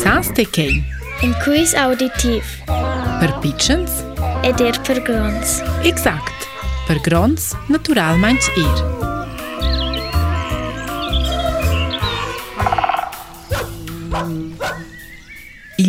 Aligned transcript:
Sans 0.00 0.28
të 0.36 0.44
kej. 0.54 0.72
Në 1.22 1.28
kujs 1.44 1.72
auditiv. 1.78 2.46
Për 3.20 3.32
pichens. 3.44 3.98
E 4.48 4.52
dirë 4.58 4.80
për 4.86 5.00
grons. 5.08 5.58
Exakt. 5.88 6.46
Për 6.88 7.00
grons, 7.08 7.50
natural 7.72 8.20
manç 8.24 8.48
irë. 8.62 8.90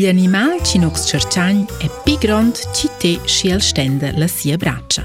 animal 0.03 0.09
animali 0.11 0.65
ci 0.67 0.79
nox 0.83 1.05
cercian 1.07 1.61
e 1.79 1.87
pigrond 2.03 2.57
ci 2.75 2.89
te 2.99 3.13
si 3.29 3.51
el 3.53 3.61
stende 3.63 4.09
la 4.19 4.27
sia 4.27 4.57
braccia. 4.57 5.03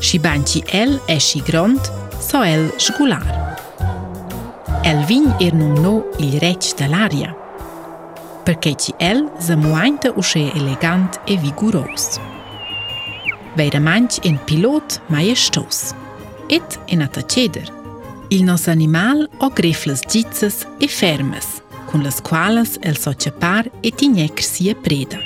Si 0.00 0.18
banci 0.22 0.62
el 0.70 1.00
e 1.10 1.18
si 1.20 1.40
grond, 1.42 1.90
so 2.30 2.44
el 2.44 2.68
sgular. 2.78 3.26
El 4.84 5.02
vin 5.08 5.26
ir 5.40 5.54
nun 5.58 5.74
no 5.82 5.96
il 6.18 6.38
rec 6.38 6.70
dell'aria. 6.78 7.26
l'aria. 7.26 7.39
perché 8.56 8.74
el 8.98 9.30
semuainta 9.38 10.10
usche 10.16 10.50
elegant 10.56 11.20
e 11.24 11.36
viguros. 11.36 12.18
Veira 13.54 13.78
manch 13.80 14.18
en 14.26 14.38
pilot 14.44 15.00
maestos. 15.08 15.92
Et 16.48 16.78
en 16.88 17.02
ataceder. 17.02 17.70
Il 18.30 18.44
nos 18.44 18.66
animal 18.66 19.28
o 19.38 19.50
grefles 19.54 20.00
dizzes 20.02 20.66
e 20.80 20.88
fermes, 20.88 21.62
con 21.92 22.02
las 22.02 22.20
qualas 22.20 22.76
el 22.82 22.96
sociapar 22.98 23.70
e 23.82 23.92
tignecr 23.92 24.42
sia 24.42 24.74
preda. 24.74 25.20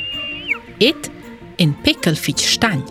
Et 0.78 1.11
en 1.56 1.72
peckel 1.83 2.16
fic 2.20 2.36
stagn. 2.36 2.84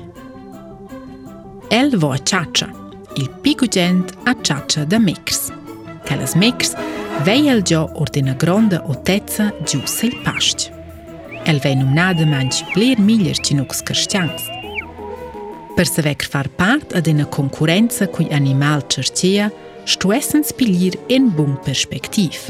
El 1.70 1.94
vo 2.00 2.10
a 2.14 2.18
ciaccia, 2.18 2.72
il 3.18 3.30
pigugent 3.30 4.16
a 4.26 4.34
ciaccia 4.42 4.84
da 4.86 4.98
mecrs. 4.98 5.52
Calas 6.06 6.34
mecrs 6.34 6.74
Vei 7.22 7.46
el 7.48 7.62
gio 7.64 7.90
or 7.94 8.10
d'ina 8.10 8.34
gronda 8.36 8.82
otezza 8.90 9.46
gius 9.70 10.00
il 10.04 10.16
past. 10.26 10.66
El 11.48 11.60
vei 11.64 11.76
numnada 11.78 12.26
manci 12.26 12.64
plir 12.74 13.00
miglier 13.00 13.38
cinucs 13.38 13.80
cristians. 13.86 14.44
Per 15.78 15.86
saver 15.88 16.16
far 16.30 16.48
part 16.50 16.92
ad 16.94 17.06
ina 17.08 17.26
concurrenza 17.26 18.06
cui 18.10 18.28
animal 18.32 18.84
cercea, 18.88 19.48
stuessens 19.86 20.52
pilir 20.54 20.98
en 21.08 21.30
bun 21.36 21.58
perspektiv. 21.64 22.50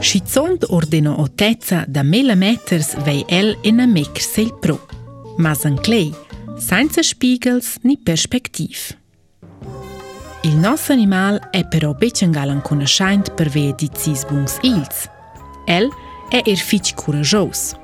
Schizond 0.00 0.62
ordino 0.68 1.14
otezza 1.18 1.84
da 1.88 2.02
mela 2.04 2.34
meters 2.36 2.94
vei 3.04 3.24
el 3.28 3.56
in 3.62 3.80
a 3.80 3.86
mecr 3.86 4.20
sel 4.22 4.52
pro, 4.60 4.78
ma 5.38 5.54
san 5.54 5.76
clei, 5.82 6.12
senza 6.58 7.02
spiegels 7.02 7.78
ni 7.82 7.96
perspektiv. 7.96 8.92
Il 10.46 10.54
nostro 10.58 10.92
animal 10.92 11.48
è 11.50 11.64
però 11.66 11.92
becce 11.92 12.24
in 12.24 12.30
galan 12.30 12.62
per 13.34 13.48
via 13.48 13.72
di 13.72 13.90
zis 13.92 14.24
ilz. 14.62 15.08
El 15.66 15.88
è 16.30 16.40
er 16.46 16.56
figlio 16.56 16.94
coraggioso. 16.94 17.74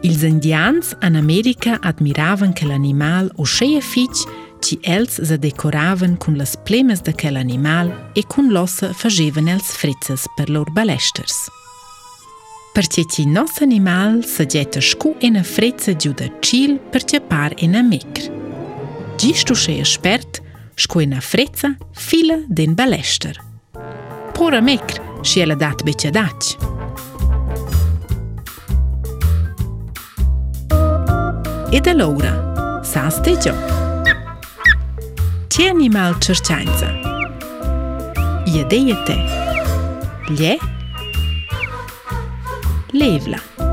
Il 0.00 0.16
zendianz 0.16 0.96
in 1.02 1.16
America 1.16 1.78
admiravan 1.82 2.54
che 2.54 2.64
l'animal 2.64 3.30
o 3.36 3.42
sceia 3.42 3.80
figli 3.82 4.24
ci 4.60 4.78
elz 4.80 5.20
za 5.20 5.36
decoravan 5.36 6.16
con 6.16 6.34
las 6.36 6.56
plemes 6.56 7.02
di 7.02 7.12
quel 7.12 7.36
animal 7.36 8.08
e 8.14 8.24
con 8.26 8.46
l'osso 8.48 8.94
facevano 8.94 9.50
els 9.50 9.70
frizzes 9.70 10.24
per 10.36 10.48
loro 10.48 10.70
balestres. 10.72 11.48
Per 12.72 12.86
che 12.86 13.04
il 13.18 13.28
nostro 13.28 13.64
animal 13.66 14.24
si 14.24 14.46
getta 14.46 14.80
scu 14.80 15.14
e 15.18 15.28
ne 15.28 15.42
frizze 15.42 15.94
giù 15.94 16.12
da 16.14 16.24
cil 16.40 16.78
per 16.78 17.04
che 17.04 17.20
par 17.20 17.52
e 17.56 17.66
ne 17.66 17.82
mecr. 17.82 18.32
Gisto 19.18 19.52
sceia 19.52 19.84
sperte 19.84 20.43
shkoj 20.78 21.04
në 21.12 21.20
freca, 21.24 21.72
filë 21.98 22.38
dhe 22.50 22.64
në 22.70 22.76
baleshtër. 22.78 23.38
Porë 24.34 24.60
mekrë, 24.64 25.04
shi 25.26 25.44
e 25.44 25.48
lë 25.48 25.56
datë 25.60 25.86
bëqë 25.86 26.12
daqë. 26.14 26.70
E 31.74 31.80
dhe 31.82 31.94
lora, 31.98 32.34
sa 32.86 33.06
së 33.12 33.24
të 33.24 33.34
gjopë. 33.46 33.80
Tje 35.54 35.70
një 35.78 35.90
malë 35.94 36.18
qërçanëca. 36.24 36.92
Jede 38.54 38.80
jetë. 38.90 39.18
Lje. 40.30 40.56
Levla. 42.98 43.38
Levla. 43.46 43.63